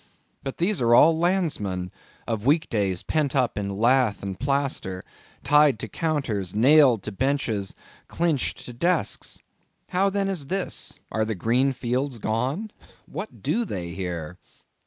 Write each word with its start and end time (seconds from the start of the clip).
But 0.43 0.57
these 0.57 0.81
are 0.81 0.95
all 0.95 1.15
landsmen; 1.15 1.91
of 2.25 2.43
week 2.43 2.71
days 2.71 3.03
pent 3.03 3.35
up 3.35 3.55
in 3.55 3.69
lath 3.69 4.23
and 4.23 4.39
plaster—tied 4.39 5.77
to 5.77 5.87
counters, 5.87 6.55
nailed 6.55 7.03
to 7.03 7.11
benches, 7.11 7.75
clinched 8.07 8.65
to 8.65 8.73
desks. 8.73 9.37
How 9.89 10.09
then 10.09 10.27
is 10.27 10.47
this? 10.47 10.97
Are 11.11 11.23
the 11.23 11.35
green 11.35 11.71
fields 11.71 12.17
gone? 12.17 12.71
What 13.05 13.43
do 13.43 13.63
they 13.63 13.89
here? 13.89 14.39